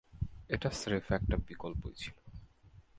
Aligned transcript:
এটা 0.49 0.69
স্রেফ 0.69 1.05
একটা 1.11 1.35
বিকল্পই 1.47 1.93
ছিল। 1.97 2.15